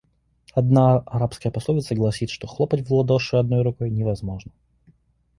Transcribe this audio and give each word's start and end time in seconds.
Одна 0.55 0.97
арабская 1.05 1.51
пословица 1.51 1.93
гласит, 1.93 2.31
что 2.31 2.47
хлопать 2.47 2.89
в 2.89 2.91
ладоши 2.91 3.35
одной 3.35 3.61
рукой 3.61 3.91
невозможно. 3.91 4.51